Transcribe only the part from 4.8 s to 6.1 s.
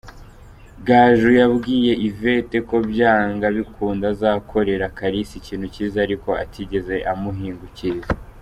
Kalisa ikintu cyiza